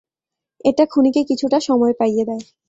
এটা 0.65 0.83
খুনিকে 0.85 1.21
কিছুটা 1.23 1.57
সময় 1.59 1.93
পাইয়ে 1.99 2.23
দেয়। 2.25 2.43